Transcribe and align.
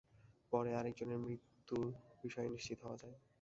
পরে 0.53 0.71
আরেকজনের 0.75 1.19
মৃত্যুর 1.19 1.85
বিষয়ে 2.23 2.49
নিশ্চিত 2.49 2.79
হওয়া 2.83 2.97
যায়। 2.97 3.15